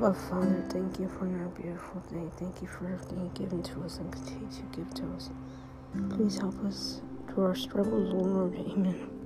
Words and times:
Abba 0.00 0.14
Father, 0.14 0.64
thank 0.70 0.98
you 0.98 1.10
for 1.10 1.26
your 1.26 1.48
beautiful 1.48 2.00
day. 2.10 2.30
Thank 2.38 2.62
you 2.62 2.68
for 2.68 2.86
everything 2.86 3.30
given 3.34 3.62
to 3.64 3.82
us 3.84 3.98
and 3.98 4.10
continue 4.10 4.48
to 4.50 4.62
give 4.74 4.94
to 4.94 5.12
us. 5.12 5.28
Please 6.08 6.38
help 6.38 6.58
us 6.64 7.02
through 7.28 7.44
our 7.44 7.54
struggles, 7.54 8.14
Lord. 8.14 8.54
Amen. 8.56 9.19